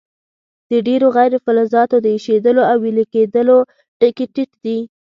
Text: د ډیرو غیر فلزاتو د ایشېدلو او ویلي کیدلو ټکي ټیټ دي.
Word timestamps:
د 0.71 0.73
ډیرو 0.87 1.07
غیر 1.17 1.33
فلزاتو 1.45 1.97
د 2.01 2.07
ایشېدلو 2.15 2.61
او 2.71 2.77
ویلي 2.83 3.05
کیدلو 3.13 3.57
ټکي 3.99 4.25
ټیټ 4.33 4.51
دي. 4.65 4.77